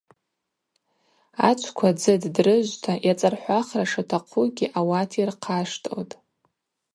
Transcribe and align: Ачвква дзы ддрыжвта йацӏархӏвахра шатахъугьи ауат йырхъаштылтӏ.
Ачвква 1.49 1.89
дзы 1.97 2.13
ддрыжвта 2.21 2.93
йацӏархӏвахра 3.05 3.85
шатахъугьи 3.91 4.67
ауат 4.79 5.11
йырхъаштылтӏ. 5.19 6.13